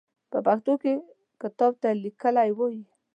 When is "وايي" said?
2.57-2.83